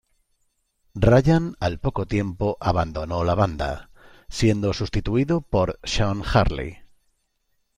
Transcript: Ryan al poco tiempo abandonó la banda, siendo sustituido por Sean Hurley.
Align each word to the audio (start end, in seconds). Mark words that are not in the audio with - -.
Ryan 0.95 1.53
al 1.59 1.77
poco 1.79 2.07
tiempo 2.07 2.57
abandonó 2.59 3.23
la 3.23 3.35
banda, 3.35 3.91
siendo 4.29 4.73
sustituido 4.73 5.41
por 5.41 5.79
Sean 5.83 6.21
Hurley. 6.21 6.77